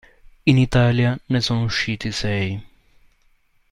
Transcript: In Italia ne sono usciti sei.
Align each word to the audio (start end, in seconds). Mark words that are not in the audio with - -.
In 0.45 0.57
Italia 0.57 1.15
ne 1.27 1.41
sono 1.41 1.61
usciti 1.61 2.11
sei. 2.11 2.59